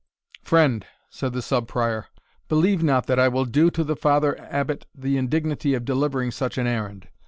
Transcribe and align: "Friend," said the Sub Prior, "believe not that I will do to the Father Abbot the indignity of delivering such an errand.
"Friend," 0.41 0.83
said 1.11 1.33
the 1.33 1.43
Sub 1.43 1.67
Prior, 1.67 2.07
"believe 2.49 2.81
not 2.81 3.05
that 3.05 3.19
I 3.19 3.27
will 3.27 3.45
do 3.45 3.69
to 3.69 3.83
the 3.83 3.95
Father 3.95 4.35
Abbot 4.41 4.87
the 4.95 5.15
indignity 5.15 5.75
of 5.75 5.85
delivering 5.85 6.31
such 6.31 6.57
an 6.57 6.65
errand. 6.65 7.07